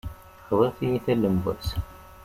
Xḍiɣ 0.47 0.71
tiyita 0.77 1.13
n 1.15 1.19
lemwas. 1.23 1.67